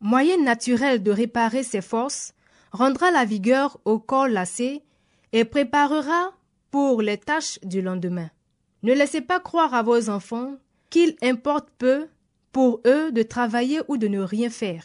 moyen 0.00 0.42
naturel 0.42 1.02
de 1.02 1.10
réparer 1.10 1.62
ses 1.62 1.80
forces, 1.80 2.34
rendra 2.72 3.10
la 3.10 3.24
vigueur 3.24 3.78
au 3.84 3.98
corps 3.98 4.28
lassé 4.28 4.82
et 5.32 5.44
préparera 5.44 6.32
pour 6.70 7.02
les 7.02 7.18
tâches 7.18 7.58
du 7.62 7.82
lendemain. 7.82 8.30
Ne 8.82 8.94
laissez 8.94 9.20
pas 9.20 9.40
croire 9.40 9.74
à 9.74 9.82
vos 9.82 10.10
enfants 10.10 10.56
qu'il 10.90 11.16
importe 11.22 11.68
peu 11.78 12.08
pour 12.50 12.80
eux 12.86 13.12
de 13.12 13.22
travailler 13.22 13.80
ou 13.88 13.96
de 13.96 14.08
ne 14.08 14.20
rien 14.20 14.50
faire. 14.50 14.84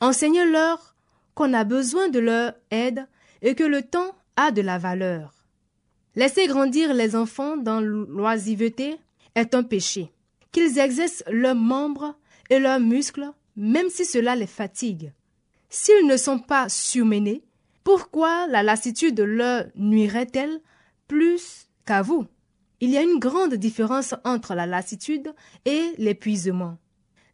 Enseignez-leur 0.00 0.94
qu'on 1.34 1.54
a 1.54 1.64
besoin 1.64 2.08
de 2.08 2.18
leur 2.18 2.52
aide 2.70 3.06
et 3.42 3.54
que 3.54 3.64
le 3.64 3.82
temps 3.82 4.14
a 4.36 4.50
de 4.50 4.60
la 4.60 4.78
valeur. 4.78 5.32
Laisser 6.14 6.46
grandir 6.46 6.94
les 6.94 7.14
enfants 7.16 7.56
dans 7.56 7.80
l'oisiveté 7.80 8.96
est 9.34 9.54
un 9.54 9.62
péché. 9.62 10.12
Qu'ils 10.52 10.78
exercent 10.78 11.24
leurs 11.30 11.54
membres 11.54 12.16
et 12.50 12.58
leurs 12.58 12.80
muscles, 12.80 13.30
même 13.56 13.88
si 13.88 14.04
cela 14.04 14.34
les 14.34 14.46
fatigue. 14.46 15.12
S'ils 15.70 16.06
ne 16.06 16.16
sont 16.16 16.38
pas 16.38 16.68
surmenés, 16.68 17.42
pourquoi 17.84 18.46
la 18.46 18.62
lassitude 18.62 19.20
leur 19.20 19.66
nuirait-elle 19.76 20.60
plus 21.06 21.68
qu'à 21.86 22.02
vous? 22.02 22.26
Il 22.80 22.90
y 22.90 22.96
a 22.96 23.02
une 23.02 23.18
grande 23.18 23.54
différence 23.54 24.14
entre 24.24 24.54
la 24.54 24.66
lassitude 24.66 25.34
et 25.64 25.92
l'épuisement. 25.98 26.78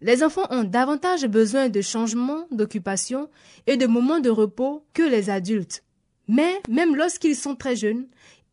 Les 0.01 0.23
enfants 0.23 0.47
ont 0.51 0.65
davantage 0.65 1.27
besoin 1.27 1.69
de 1.69 1.81
changements 1.81 2.47
d'occupation 2.51 3.31
et 3.67 3.77
de 3.77 3.87
moments 3.87 4.21
de 4.21 4.31
repos 4.31 4.85
que 4.95 5.03
les 5.03 5.31
adultes. 5.31 5.85
Mais 6.27 6.61
même 6.69 6.97
lorsqu'ils 6.97 7.37
sont 7.37 7.55
très 7.55 7.77
jeunes, 7.77 8.07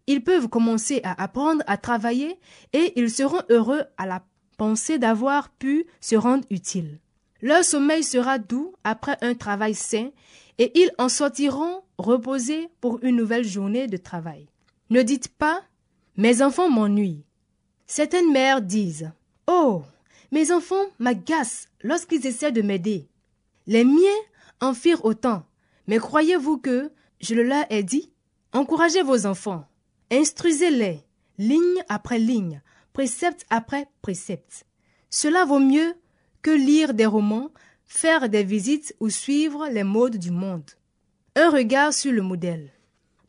ils 0.08 0.24
peuvent 0.24 0.48
commencer 0.48 1.02
à 1.04 1.22
apprendre 1.22 1.64
à 1.68 1.78
travailler 1.78 2.40
et 2.74 2.94
ils 3.00 3.10
seront 3.10 3.42
heureux 3.50 3.84
à 3.98 4.06
la 4.06 4.24
pensée 4.58 5.00
d'avoir 5.00 5.50
pu 5.50 5.86
se 6.02 6.16
rendre 6.16 6.46
utiles. 6.50 7.00
Leur 7.42 7.64
sommeil 7.64 8.04
sera 8.04 8.38
doux 8.38 8.74
après 8.84 9.18
un 9.22 9.34
travail 9.34 9.74
sain 9.74 10.10
et 10.58 10.72
ils 10.80 10.92
en 10.98 11.10
sortiront 11.10 11.82
reposés 11.98 12.70
pour 12.82 13.04
une 13.04 13.16
nouvelle 13.16 13.46
journée 13.46 13.88
de 13.88 13.98
travail. 13.98 14.48
Ne 14.90 15.02
dites 15.02 15.30
pas 15.30 15.62
Mes 16.18 16.42
enfants 16.42 16.70
m'ennuient. 16.70 17.26
Certaines 17.88 18.32
mères 18.32 18.62
disent 18.62 19.12
Oh, 19.48 19.84
mes 20.32 20.52
enfants 20.52 20.86
m'agacent 21.00 21.68
lorsqu'ils 21.82 22.26
essaient 22.28 22.52
de 22.52 22.62
m'aider. 22.62 23.08
Les 23.68 23.84
miens 23.84 24.22
en 24.60 24.74
firent 24.74 25.06
autant. 25.06 25.46
Mais 25.88 25.98
croyez-vous 25.98 26.58
que 26.58 26.92
je 27.20 27.36
le 27.36 27.44
leur 27.44 27.66
ai 27.70 27.84
dit 27.84 28.12
Encouragez 28.54 29.02
vos 29.02 29.26
enfants, 29.26 29.66
instruisez-les, 30.12 31.00
ligne 31.38 31.84
après 31.90 32.20
ligne, 32.20 32.62
précepte 32.94 33.46
après 33.50 33.88
précepte. 34.02 34.66
Cela 35.10 35.46
vaut 35.46 35.60
mieux 35.60 35.96
que 36.42 36.52
lire 36.52 36.94
des 36.94 37.06
romans, 37.06 37.50
faire 37.86 38.30
des 38.30 38.44
visites 38.44 38.96
ou 39.00 39.10
suivre 39.10 39.68
les 39.70 39.84
modes 39.84 40.18
du 40.18 40.32
monde. 40.32 40.70
Un 41.36 41.50
regard 41.50 41.94
sur 41.94 42.12
le 42.12 42.22
modèle. 42.22 42.72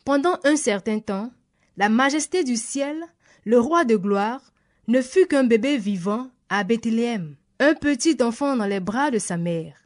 Pendant 0.04 0.38
un 0.44 0.56
certain 0.56 0.98
temps, 0.98 1.30
la 1.76 1.88
majesté 1.88 2.44
du 2.44 2.56
ciel, 2.56 2.96
le 3.44 3.58
roi 3.58 3.84
de 3.84 3.96
gloire, 3.96 4.52
ne 4.88 5.00
fut 5.00 5.26
qu'un 5.26 5.44
bébé 5.44 5.78
vivant 5.78 6.28
à 6.48 6.64
Bethléem, 6.64 7.36
un 7.60 7.74
petit 7.74 8.22
enfant 8.22 8.56
dans 8.56 8.66
les 8.66 8.80
bras 8.80 9.10
de 9.10 9.18
sa 9.18 9.36
mère. 9.36 9.76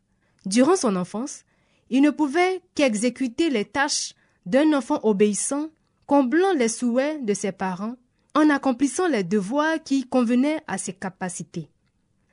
Durant 0.46 0.76
son 0.76 0.96
enfance, 0.96 1.44
il 1.90 2.02
ne 2.02 2.10
pouvait 2.10 2.60
qu'exécuter 2.74 3.50
les 3.50 3.64
tâches 3.64 4.14
d'un 4.46 4.72
enfant 4.72 5.00
obéissant, 5.02 5.68
comblant 6.06 6.52
les 6.52 6.68
souhaits 6.68 7.24
de 7.24 7.34
ses 7.34 7.52
parents, 7.52 7.96
en 8.34 8.50
accomplissant 8.50 9.08
les 9.08 9.24
devoirs 9.24 9.82
qui 9.84 10.08
convenaient 10.08 10.62
à 10.66 10.78
ses 10.78 10.92
capacités. 10.92 11.68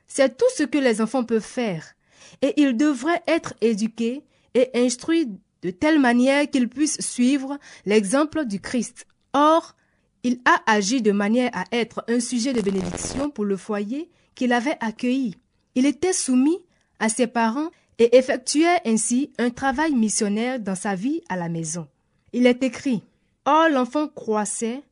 C'est 0.06 0.36
tout 0.36 0.50
ce 0.54 0.62
que 0.62 0.78
les 0.78 1.00
enfants 1.00 1.24
peuvent 1.24 1.42
faire, 1.42 1.94
et 2.42 2.60
ils 2.60 2.76
devraient 2.76 3.22
être 3.26 3.54
éduqués 3.60 4.22
et 4.54 4.70
instruits 4.74 5.28
de 5.62 5.70
telle 5.70 5.98
manière 5.98 6.48
qu'ils 6.48 6.68
puissent 6.68 7.00
suivre 7.00 7.58
l'exemple 7.86 8.44
du 8.44 8.60
Christ. 8.60 9.06
Or, 9.32 9.74
il 10.22 10.40
a 10.44 10.62
agi 10.66 11.02
de 11.02 11.12
manière 11.12 11.50
à 11.54 11.64
être 11.72 12.04
un 12.08 12.20
sujet 12.20 12.52
de 12.52 12.60
bénédiction 12.60 13.30
pour 13.30 13.44
le 13.44 13.56
foyer 13.56 14.10
qu'il 14.34 14.52
avait 14.52 14.76
accueilli. 14.80 15.36
Il 15.74 15.86
était 15.86 16.12
soumis 16.12 16.58
à 16.98 17.08
ses 17.08 17.26
parents 17.26 17.70
et 17.98 18.16
effectuait 18.16 18.80
ainsi 18.84 19.32
un 19.38 19.50
travail 19.50 19.94
missionnaire 19.94 20.60
dans 20.60 20.74
sa 20.74 20.94
vie 20.94 21.22
à 21.28 21.36
la 21.36 21.48
maison. 21.48 21.86
Il 22.32 22.46
est 22.46 22.62
écrit 22.62 23.02
Or 23.44 23.68
l'enfant 23.68 24.08
croissait 24.08 24.82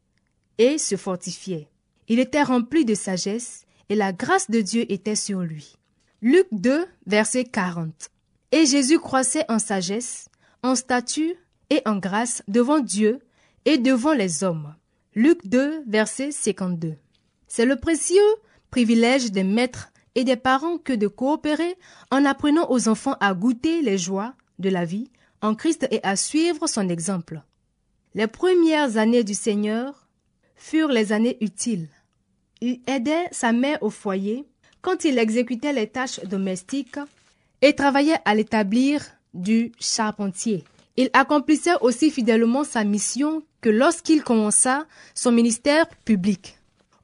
et 0.58 0.78
se 0.78 0.96
fortifiait. 0.96 1.68
Il 2.08 2.18
était 2.18 2.42
rempli 2.42 2.84
de 2.84 2.94
sagesse 2.94 3.64
et 3.92 3.94
la 3.94 4.14
grâce 4.14 4.50
de 4.50 4.62
Dieu 4.62 4.90
était 4.90 5.14
sur 5.14 5.40
lui. 5.40 5.76
Luc 6.22 6.46
2, 6.50 6.86
verset 7.06 7.44
40. 7.44 8.08
Et 8.50 8.64
Jésus 8.64 8.98
croissait 8.98 9.44
en 9.50 9.58
sagesse, 9.58 10.30
en 10.62 10.74
statut 10.74 11.34
et 11.68 11.82
en 11.84 11.98
grâce 11.98 12.42
devant 12.48 12.80
Dieu 12.80 13.18
et 13.66 13.76
devant 13.76 14.14
les 14.14 14.44
hommes. 14.44 14.74
Luc 15.14 15.46
2, 15.46 15.84
verset 15.86 16.30
52. 16.32 16.94
C'est 17.48 17.66
le 17.66 17.76
précieux 17.76 18.16
privilège 18.70 19.30
des 19.30 19.44
maîtres 19.44 19.92
et 20.14 20.24
des 20.24 20.36
parents 20.36 20.78
que 20.78 20.94
de 20.94 21.06
coopérer 21.06 21.76
en 22.10 22.24
apprenant 22.24 22.70
aux 22.70 22.88
enfants 22.88 23.18
à 23.20 23.34
goûter 23.34 23.82
les 23.82 23.98
joies 23.98 24.32
de 24.58 24.70
la 24.70 24.86
vie 24.86 25.10
en 25.42 25.54
Christ 25.54 25.86
et 25.90 26.00
à 26.02 26.16
suivre 26.16 26.66
son 26.66 26.88
exemple. 26.88 27.42
Les 28.14 28.26
premières 28.26 28.96
années 28.96 29.22
du 29.22 29.34
Seigneur 29.34 30.08
furent 30.56 30.88
les 30.88 31.12
années 31.12 31.36
utiles. 31.42 31.90
Il 32.64 32.78
aidait 32.86 33.26
sa 33.32 33.50
mère 33.52 33.82
au 33.82 33.90
foyer 33.90 34.44
quand 34.82 35.04
il 35.04 35.18
exécutait 35.18 35.72
les 35.72 35.88
tâches 35.88 36.20
domestiques 36.20 37.00
et 37.60 37.74
travaillait 37.74 38.20
à 38.24 38.36
l'établir 38.36 39.04
du 39.34 39.72
charpentier. 39.80 40.62
Il 40.96 41.10
accomplissait 41.12 41.74
aussi 41.80 42.12
fidèlement 42.12 42.62
sa 42.62 42.84
mission 42.84 43.42
que 43.60 43.68
lorsqu'il 43.68 44.22
commença 44.22 44.86
son 45.12 45.32
ministère 45.32 45.88
public. 46.04 46.56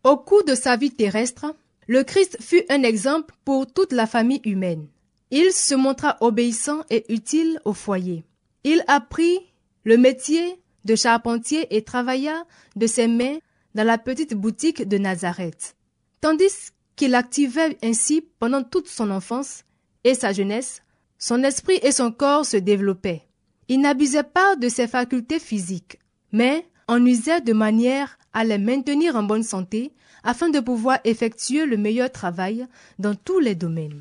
Au 0.05 0.17
cours 0.17 0.45
de 0.45 0.55
sa 0.55 0.77
vie 0.77 0.93
terrestre, 0.93 1.53
le 1.89 2.05
Christ 2.05 2.37
fut 2.41 2.63
un 2.69 2.85
exemple 2.85 3.35
pour 3.45 3.67
toute 3.67 3.93
la 3.93 4.07
famille 4.07 4.43
humaine. 4.45 4.87
Il 5.33 5.51
se 5.51 5.75
montra 5.75 6.19
obéissant 6.21 6.85
et 6.89 7.05
utile 7.13 7.61
au 7.65 7.73
foyer. 7.73 8.23
Il 8.63 8.85
apprit 8.87 9.41
le 9.83 9.97
métier 9.97 10.61
de 10.85 10.95
charpentier 10.95 11.67
et 11.77 11.83
travailla 11.83 12.45
de 12.77 12.87
ses 12.87 13.09
mains 13.09 13.39
dans 13.75 13.85
la 13.85 13.99
petite 13.99 14.35
boutique 14.35 14.87
de 14.87 14.99
Nazareth. 14.99 15.77
Tandis 16.21 16.73
qu'il 16.97 17.15
activait 17.15 17.79
ainsi 17.83 18.25
pendant 18.39 18.63
toute 18.63 18.89
son 18.89 19.11
enfance 19.11 19.65
et 20.05 20.15
sa 20.15 20.33
jeunesse, 20.33 20.83
son 21.19 21.43
esprit 21.43 21.79
et 21.83 21.93
son 21.93 22.13
corps 22.13 22.47
se 22.47 22.57
développaient. 22.57 23.23
Il 23.69 23.81
n'abusait 23.81 24.23
pas 24.23 24.57
de 24.57 24.69
ses 24.69 24.87
facultés 24.87 25.39
physiques, 25.39 25.99
mais 26.33 26.67
en 26.87 27.05
usait 27.05 27.41
de 27.41 27.53
manière 27.53 28.19
à 28.33 28.45
les 28.45 28.59
maintenir 28.59 29.17
en 29.17 29.23
bonne 29.23 29.43
santé 29.43 29.93
afin 30.25 30.49
de 30.49 30.61
pouvoir 30.61 30.99
effectuer 31.05 31.67
le 31.67 31.77
meilleur 31.77 32.11
travail 32.11 32.67
dans 32.99 33.15
tous 33.15 33.39
les 33.39 33.55
domaines. 33.55 34.01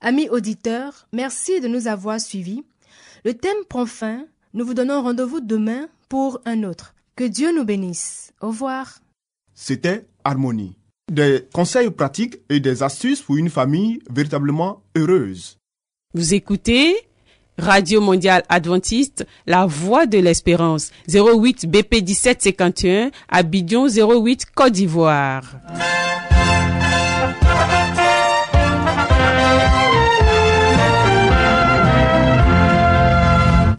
Amis 0.00 0.28
auditeurs, 0.28 1.06
merci 1.12 1.60
de 1.60 1.68
nous 1.68 1.86
avoir 1.86 2.20
suivis. 2.20 2.64
Le 3.24 3.34
thème 3.34 3.64
prend 3.68 3.86
fin. 3.86 4.24
Nous 4.54 4.66
vous 4.66 4.74
donnons 4.74 5.02
rendez-vous 5.02 5.40
demain 5.40 5.88
pour 6.08 6.40
un 6.44 6.64
autre. 6.64 6.94
Que 7.14 7.24
Dieu 7.24 7.54
nous 7.54 7.64
bénisse. 7.64 8.32
Au 8.40 8.48
revoir. 8.48 8.98
C'était 9.54 10.06
Harmonie. 10.24 10.76
Des 11.10 11.46
conseils 11.52 11.90
pratiques 11.90 12.36
et 12.48 12.58
des 12.58 12.82
astuces 12.82 13.20
pour 13.20 13.36
une 13.36 13.50
famille 13.50 14.00
véritablement 14.10 14.82
heureuse. 14.96 15.58
Vous 16.14 16.32
écoutez 16.32 16.96
Radio 17.58 18.00
Mondiale 18.00 18.44
Adventiste, 18.48 19.26
La 19.46 19.66
Voix 19.66 20.06
de 20.06 20.18
l'Espérance, 20.18 20.90
08 21.08 21.66
BP 21.70 22.02
1751, 22.02 23.10
Abidjan 23.28 23.88
08 23.88 24.46
Côte 24.54 24.72
d'Ivoire. 24.72 25.56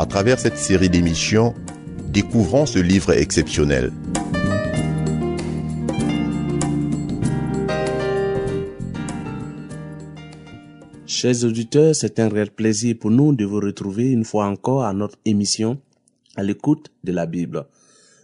À 0.00 0.06
travers 0.06 0.38
cette 0.38 0.56
série 0.56 0.88
d'émissions, 0.88 1.56
découvrons 2.12 2.66
ce 2.66 2.78
livre 2.78 3.10
exceptionnel. 3.14 3.92
Chers 11.04 11.42
auditeurs, 11.42 11.96
c'est 11.96 12.20
un 12.20 12.28
réel 12.28 12.52
plaisir 12.52 12.94
pour 13.00 13.10
nous 13.10 13.34
de 13.34 13.44
vous 13.44 13.58
retrouver 13.58 14.12
une 14.12 14.24
fois 14.24 14.46
encore 14.46 14.84
à 14.84 14.92
notre 14.92 15.18
émission 15.24 15.80
à 16.36 16.44
l'écoute 16.44 16.92
de 17.02 17.10
la 17.10 17.26
Bible. 17.26 17.66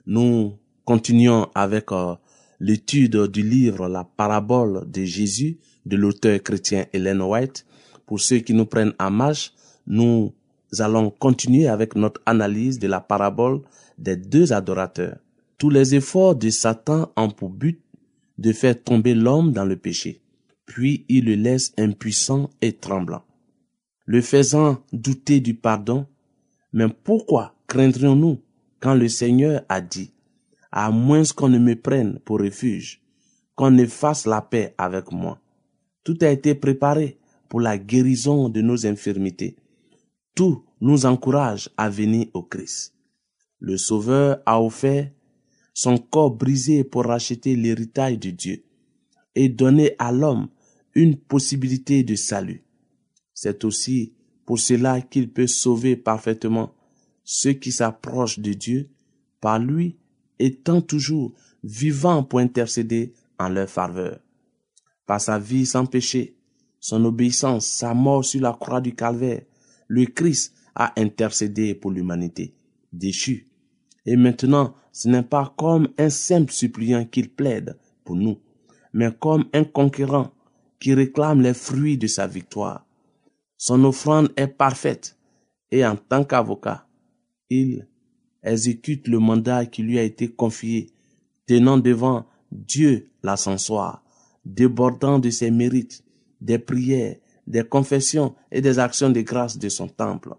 Nous 0.07 0.53
continuons 0.85 1.49
avec 1.57 1.91
euh, 1.91 2.15
l'étude 2.61 3.17
du 3.33 3.43
livre 3.43 3.89
La 3.89 4.05
parabole 4.05 4.89
de 4.89 5.03
Jésus 5.03 5.59
de 5.87 5.97
l'auteur 5.97 6.41
chrétien 6.41 6.87
Helen 6.93 7.21
White. 7.21 7.67
Pour 8.07 8.21
ceux 8.21 8.39
qui 8.39 8.55
nous 8.55 8.67
prennent 8.67 8.95
en 9.01 9.11
marche, 9.11 9.53
nous 9.89 10.33
allons 10.81 11.11
continuer 11.11 11.69
avec 11.69 11.97
notre 11.97 12.21
analyse 12.27 12.79
de 12.79 12.89
la 12.89 13.01
parabole 13.01 13.61
des 13.99 14.17
deux 14.17 14.53
adorateurs. 14.53 15.19
Tous 15.59 15.71
les 15.71 15.95
efforts 15.95 16.37
de 16.37 16.51
Satan 16.51 17.13
ont 17.17 17.31
pour 17.31 17.51
but 17.51 17.81
de 18.39 18.53
faire 18.53 18.83
tomber 18.83 19.15
l'homme 19.15 19.53
dans 19.53 19.65
le 19.65 19.77
péché 19.77 20.21
puis 20.67 21.05
il 21.09 21.27
le 21.27 21.35
laisse 21.35 21.73
impuissant 21.79 22.51
et 22.63 22.73
tremblant, 22.73 23.23
le 24.07 24.21
faisant 24.21 24.83
douter 24.93 25.41
du 25.41 25.55
pardon. 25.55 26.07
Mais 26.73 26.89
pourquoi 26.89 27.55
craindrions-nous 27.67 28.41
quand 28.81 28.95
le 28.95 29.09
Seigneur 29.09 29.63
a 29.69 29.81
dit, 29.81 30.13
à 30.73 30.91
moins 30.91 31.23
qu'on 31.37 31.49
ne 31.49 31.59
me 31.59 31.77
prenne 31.77 32.19
pour 32.25 32.41
refuge, 32.41 33.01
qu'on 33.55 33.71
ne 33.71 33.87
fasse 33.87 34.27
la 34.27 34.43
paix 34.43 34.75
avec 34.79 35.13
moi. 35.13 35.39
Tout 36.03 36.19
a 36.23 36.29
été 36.29 36.55
préparé 36.55 37.19
pour 37.49 37.61
la 37.61 37.79
guérison 37.79 38.49
de 38.49 38.61
nos 38.61 38.87
infirmités. 38.87 39.57
Tout 40.35 40.65
nous 40.81 41.07
encourage 41.07 41.71
à 41.77 41.89
venir 41.89 42.27
au 42.35 42.43
Christ. 42.43 42.95
Le 43.61 43.77
Sauveur 43.77 44.43
a 44.47 44.61
offert 44.61 45.11
son 45.73 45.97
corps 45.99 46.31
brisé 46.31 46.85
pour 46.85 47.05
racheter 47.05 47.57
l'héritage 47.57 48.19
de 48.19 48.31
Dieu 48.31 48.65
et 49.35 49.49
donner 49.49 49.95
à 49.99 50.13
l'homme 50.13 50.49
une 50.95 51.17
possibilité 51.17 52.03
de 52.03 52.15
salut. 52.15 52.65
C'est 53.33 53.65
aussi 53.65 54.15
pour 54.45 54.59
cela 54.59 55.01
qu'il 55.01 55.33
peut 55.33 55.47
sauver 55.47 55.97
parfaitement 55.97 56.75
ceux 57.25 57.53
qui 57.55 57.73
s'approchent 57.73 58.39
de 58.39 58.53
Dieu 58.53 58.91
par 59.41 59.59
lui 59.59 59.99
étant 60.39 60.81
toujours 60.81 61.33
vivant 61.63 62.23
pour 62.23 62.41
intercéder 62.41 63.15
en 63.39 63.49
leur 63.49 63.69
faveur. 63.69 64.21
Par 65.07 65.21
sa 65.21 65.39
vie 65.39 65.67
sans 65.67 65.87
péché, 65.87 66.37
son 66.81 67.05
obéissance, 67.05 67.67
sa 67.67 67.95
mort 67.95 68.25
sur 68.25 68.43
la 68.43 68.53
croix 68.53 68.81
du 68.81 68.95
calvaire, 68.95 69.43
le 69.89 70.07
Christ 70.07 70.55
a 70.75 70.93
intercédé 71.01 71.75
pour 71.75 71.91
l'humanité, 71.91 72.55
déchue. 72.93 73.49
Et 74.07 74.17
maintenant, 74.17 74.75
ce 74.93 75.09
n'est 75.09 75.23
pas 75.23 75.55
comme 75.57 75.89
un 75.99 76.11
simple 76.11 76.53
suppliant 76.53 77.05
qu'il 77.05 77.31
plaide 77.31 77.77
pour 78.05 78.17
nous, 78.17 78.39
mais 78.93 79.11
comme 79.19 79.45
un 79.53 79.65
conquérant 79.65 80.33
qui 80.79 80.95
réclame 80.95 81.41
les 81.41 81.55
fruits 81.55 81.99
de 81.99 82.07
sa 82.07 82.27
victoire. 82.27 82.87
Son 83.57 83.83
offrande 83.85 84.33
est 84.37 84.49
parfaite 84.49 85.17
et 85.71 85.85
en 85.85 85.97
tant 85.97 86.25
qu'avocat, 86.25 86.87
il 87.51 87.89
exécute 88.43 89.09
le 89.09 89.19
mandat 89.19 89.67
qui 89.67 89.83
lui 89.83 89.99
a 89.99 90.03
été 90.03 90.29
confié, 90.29 90.91
tenant 91.47 91.79
devant 91.79 92.27
Dieu 92.53 93.11
l'ascensoir, 93.23 94.05
débordant 94.45 95.19
de 95.19 95.31
ses 95.31 95.51
mérites, 95.51 96.05
des 96.41 96.59
prières, 96.59 97.17
des 97.47 97.65
confessions 97.65 98.35
et 98.51 98.61
des 98.61 98.79
actions 98.79 99.11
de 99.11 99.21
grâce 99.21 99.59
de 99.59 99.69
son 99.69 99.89
temple. 99.89 100.35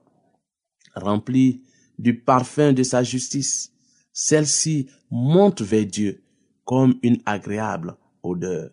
Rempli 0.96 1.64
du 2.00 2.20
parfum 2.20 2.74
de 2.74 2.84
sa 2.84 3.04
justice, 3.04 3.72
celle-ci 4.12 4.88
monte 5.12 5.62
vers 5.62 5.86
Dieu 5.86 6.24
comme 6.64 6.96
une 7.04 7.22
agréable 7.26 7.96
odeur. 8.24 8.72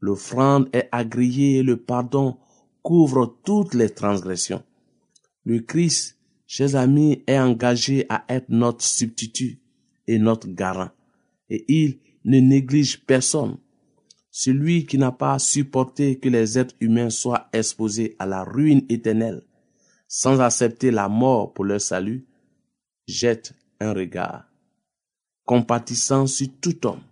L'offrande 0.00 0.68
est 0.72 0.88
agréée 0.90 1.58
et 1.58 1.62
le 1.62 1.76
pardon 1.76 2.36
couvre 2.82 3.38
toutes 3.44 3.74
les 3.74 3.90
transgressions. 3.90 4.62
Le 5.44 5.60
Christ, 5.60 6.18
chers 6.46 6.74
amis, 6.74 7.22
est 7.26 7.38
engagé 7.38 8.06
à 8.08 8.24
être 8.28 8.48
notre 8.48 8.84
substitut 8.84 9.60
et 10.06 10.18
notre 10.18 10.48
garant. 10.48 10.90
Et 11.48 11.64
il 11.68 11.98
ne 12.24 12.40
néglige 12.40 13.04
personne. 13.04 13.58
Celui 14.34 14.86
qui 14.86 14.96
n'a 14.96 15.12
pas 15.12 15.38
supporté 15.38 16.18
que 16.18 16.30
les 16.30 16.58
êtres 16.58 16.74
humains 16.80 17.10
soient 17.10 17.50
exposés 17.52 18.16
à 18.18 18.24
la 18.24 18.44
ruine 18.44 18.80
éternelle, 18.88 19.42
sans 20.08 20.40
accepter 20.40 20.90
la 20.90 21.10
mort 21.10 21.52
pour 21.52 21.66
leur 21.66 21.82
salut, 21.82 22.26
jette 23.06 23.52
un 23.78 23.92
regard, 23.92 24.46
compatissant 25.44 26.26
sur 26.26 26.48
tout 26.62 26.86
homme, 26.86 27.02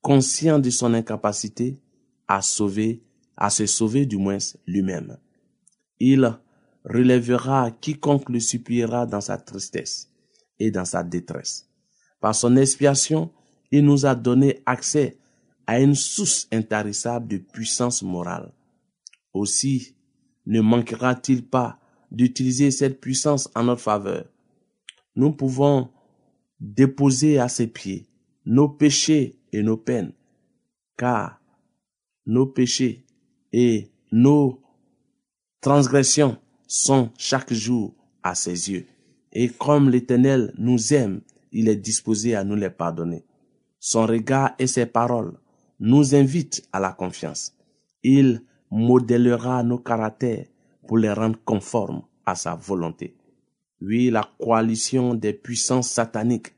conscient 0.00 0.60
de 0.60 0.70
son 0.70 0.94
incapacité, 0.94 1.76
à 2.28 2.40
sauver, 2.40 3.02
à 3.36 3.50
se 3.50 3.66
sauver 3.66 4.06
du 4.06 4.16
moins 4.16 4.38
lui-même. 4.64 5.18
Il 5.98 6.38
relèvera 6.84 7.72
quiconque 7.72 8.28
le 8.28 8.38
suppliera 8.38 9.06
dans 9.06 9.20
sa 9.20 9.38
tristesse 9.38 10.08
et 10.60 10.70
dans 10.70 10.84
sa 10.84 11.02
détresse. 11.02 11.68
Par 12.20 12.36
son 12.36 12.56
expiation, 12.56 13.32
il 13.72 13.84
nous 13.84 14.06
a 14.06 14.14
donné 14.14 14.62
accès 14.66 15.16
à 15.70 15.78
une 15.78 15.94
source 15.94 16.48
intarissable 16.50 17.28
de 17.28 17.36
puissance 17.36 18.02
morale. 18.02 18.50
Aussi, 19.32 19.94
ne 20.44 20.60
manquera-t-il 20.60 21.46
pas 21.46 21.78
d'utiliser 22.10 22.72
cette 22.72 23.00
puissance 23.00 23.48
en 23.54 23.62
notre 23.62 23.82
faveur. 23.82 24.24
Nous 25.14 25.30
pouvons 25.30 25.88
déposer 26.58 27.38
à 27.38 27.48
ses 27.48 27.68
pieds 27.68 28.08
nos 28.44 28.68
péchés 28.68 29.38
et 29.52 29.62
nos 29.62 29.76
peines, 29.76 30.12
car 30.98 31.40
nos 32.26 32.46
péchés 32.46 33.04
et 33.52 33.92
nos 34.10 34.60
transgressions 35.60 36.36
sont 36.66 37.12
chaque 37.16 37.52
jour 37.52 37.94
à 38.24 38.34
ses 38.34 38.72
yeux. 38.72 38.86
Et 39.32 39.48
comme 39.50 39.88
l'Éternel 39.88 40.52
nous 40.58 40.92
aime, 40.92 41.20
il 41.52 41.68
est 41.68 41.76
disposé 41.76 42.34
à 42.34 42.42
nous 42.42 42.56
les 42.56 42.70
pardonner. 42.70 43.24
Son 43.78 44.04
regard 44.04 44.56
et 44.58 44.66
ses 44.66 44.86
paroles 44.86 45.38
nous 45.80 46.14
invitent 46.14 46.62
à 46.72 46.78
la 46.78 46.92
confiance. 46.92 47.54
Il 48.02 48.42
modélera 48.70 49.62
nos 49.62 49.78
caractères 49.78 50.46
pour 50.86 50.98
les 50.98 51.12
rendre 51.12 51.38
conformes 51.44 52.02
à 52.26 52.34
sa 52.34 52.54
volonté. 52.54 53.16
Oui, 53.80 54.10
la 54.10 54.30
coalition 54.38 55.14
des 55.14 55.32
puissances 55.32 55.88
sataniques 55.88 56.54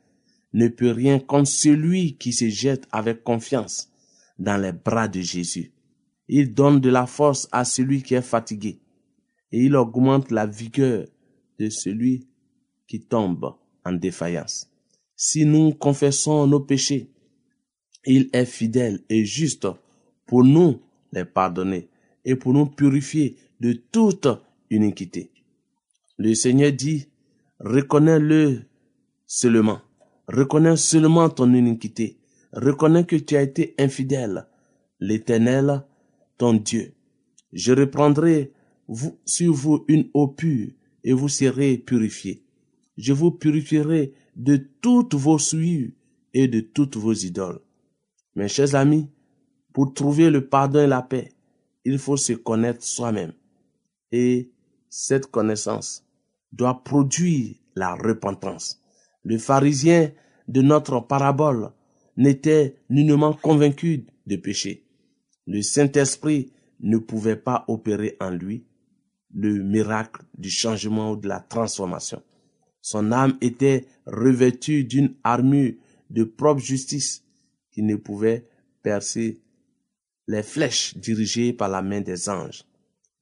ne 0.53 0.69
peut 0.69 0.91
rien 0.91 1.19
contre 1.19 1.49
celui 1.49 2.17
qui 2.17 2.33
se 2.33 2.49
jette 2.49 2.87
avec 2.91 3.23
confiance 3.23 3.91
dans 4.39 4.61
les 4.61 4.73
bras 4.73 5.09
de 5.09 5.21
Jésus. 5.21 5.73
Il 6.29 6.53
donne 6.53 6.81
de 6.81 6.91
la 6.91 7.07
force 7.07 7.49
à 7.53 7.65
celui 7.65 8.03
qui 8.03 8.15
est 8.15 8.23
fatigué 8.23 8.81
et 9.53 9.65
il 9.65 9.77
augmente 9.77 10.31
la 10.31 10.47
vigueur 10.47 11.07
de 11.59 11.69
celui 11.69 12.27
qui 12.89 13.01
tombe 13.01 13.55
en 13.85 13.93
défaillance. 13.93 14.69
Si 15.15 15.47
nous 15.47 15.73
confessons 15.73 16.47
nos 16.47 16.61
péchés, 16.61 17.12
il 18.05 18.29
est 18.33 18.45
fidèle 18.45 19.01
et 19.09 19.25
juste 19.25 19.67
pour 20.27 20.45
nous 20.45 20.81
les 21.12 21.25
pardonner 21.25 21.88
et 22.25 22.37
pour 22.37 22.53
nous 22.53 22.67
purifier 22.67 23.37
de 23.61 23.73
toute 23.73 24.29
iniquité. 24.71 25.31
Le 26.19 26.35
Seigneur 26.35 26.73
dit, 26.73 27.07
reconnais-le 27.61 28.62
seulement, 29.27 29.81
reconnais 30.29 30.77
seulement 30.77 31.29
ton 31.29 31.53
iniquité, 31.53 32.19
reconnais 32.53 33.05
que 33.05 33.17
tu 33.17 33.37
as 33.37 33.43
été 33.43 33.75
infidèle, 33.79 34.47
l'Éternel, 35.01 35.85
ton 36.38 36.55
Dieu. 36.55 36.95
Je 37.53 37.73
reprendrai 37.73 38.53
sur 39.25 39.53
vous 39.53 39.85
une 39.88 40.09
eau 40.15 40.29
pure 40.29 40.69
et 41.05 41.12
vous 41.12 41.29
serez 41.29 41.79
purifiés. 41.79 42.43
Je 42.97 43.12
vous 43.12 43.31
purifierai 43.31 44.12
de 44.37 44.57
toutes 44.81 45.15
vos 45.15 45.38
souillures 45.38 45.93
et 46.35 46.49
de 46.49 46.61
toutes 46.61 46.97
vos 46.97 47.12
idoles. 47.12 47.61
Mes 48.35 48.49
chers 48.49 48.75
amis, 48.75 49.09
pour 49.73 49.92
trouver 49.92 50.31
le 50.31 50.47
pardon 50.47 50.81
et 50.81 50.87
la 50.87 51.03
paix, 51.03 51.33
il 51.85 51.99
faut 51.99 52.16
se 52.16 52.33
connaître 52.33 52.83
soi-même. 52.83 53.33
Et 54.11 54.51
cette 54.88 55.27
connaissance 55.27 56.07
doit 56.53 56.83
produire 56.83 57.55
la 57.75 57.95
repentance. 57.95 58.81
Le 59.25 59.38
pharisien 59.38 60.12
de 60.49 60.62
notre 60.62 61.01
parabole 61.01 61.71
n'était 62.16 62.77
nullement 62.90 63.33
convaincu 63.33 64.07
de 64.27 64.37
péché. 64.37 64.87
Le 65.47 65.62
Saint-Esprit 65.62 66.53
ne 66.81 66.99
pouvait 66.99 67.37
pas 67.37 67.64
opérer 67.68 68.16
en 68.21 68.31
lui 68.31 68.66
le 69.35 69.62
miracle 69.62 70.23
du 70.37 70.51
changement 70.51 71.12
ou 71.12 71.16
de 71.16 71.29
la 71.29 71.40
transformation. 71.40 72.23
Son 72.81 73.12
âme 73.12 73.38
était 73.40 73.87
revêtue 74.07 74.85
d'une 74.85 75.14
armure 75.25 75.75
de 76.11 76.25
propre 76.25 76.61
justice 76.61 77.22
qui 77.73 77.83
ne 77.83 77.97
pouvait 77.97 78.47
percer 78.83 79.41
les 80.29 80.43
flèches 80.43 80.97
dirigées 80.97 81.53
par 81.53 81.69
la 81.69 81.83
main 81.83 82.01
des 82.01 82.29
anges. 82.29 82.65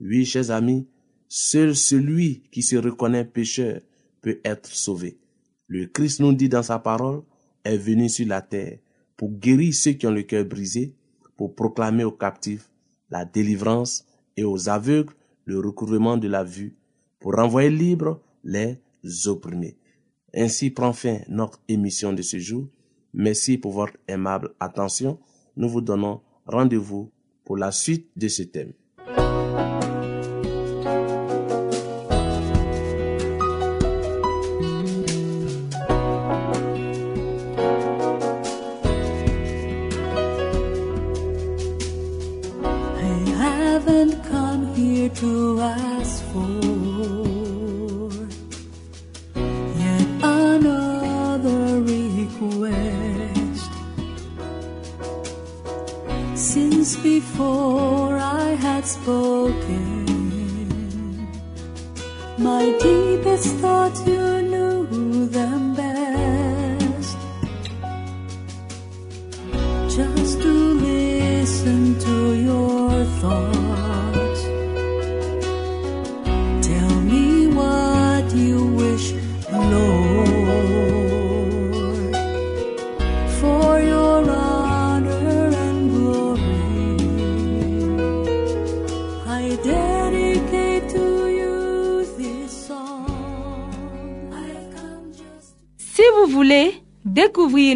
Oui, 0.01 0.27
chers 0.27 0.51
amis, 0.51 0.87
seul 1.29 1.75
celui 1.75 2.43
qui 2.51 2.63
se 2.63 2.77
reconnaît 2.77 3.25
pécheur 3.25 3.81
peut 4.21 4.41
être 4.45 4.69
sauvé. 4.69 5.19
Le 5.67 5.87
Christ 5.87 6.21
nous 6.21 6.33
dit 6.33 6.49
dans 6.49 6.63
sa 6.63 6.79
parole, 6.79 7.23
est 7.65 7.77
venu 7.77 8.09
sur 8.09 8.27
la 8.27 8.43
terre 8.43 8.79
pour 9.17 9.31
guérir 9.31 9.75
ceux 9.75 9.93
qui 9.93 10.07
ont 10.07 10.13
le 10.13 10.23
cœur 10.23 10.45
brisé, 10.45 10.95
pour 11.37 11.55
proclamer 11.55 12.05
aux 12.05 12.13
captifs 12.13 12.71
la 13.11 13.25
délivrance 13.25 14.07
et 14.37 14.45
aux 14.45 14.69
aveugles 14.69 15.15
le 15.45 15.59
recouvrement 15.59 16.17
de 16.17 16.29
la 16.29 16.45
vue, 16.45 16.77
pour 17.19 17.35
renvoyer 17.35 17.71
libres 17.71 18.21
les 18.45 18.79
opprimés. 19.27 19.77
Ainsi 20.35 20.71
prend 20.71 20.93
fin 20.93 21.19
notre 21.29 21.61
émission 21.69 22.13
de 22.13 22.23
ce 22.23 22.39
jour. 22.39 22.69
Merci 23.12 23.59
pour 23.59 23.73
votre 23.73 23.96
aimable 24.09 24.55
attention. 24.61 25.18
Nous 25.57 25.68
vous 25.68 25.81
donnons 25.81 26.20
rendez-vous 26.46 27.11
pour 27.44 27.57
la 27.57 27.73
suite 27.73 28.09
de 28.16 28.29
ce 28.29 28.42
thème. 28.42 28.73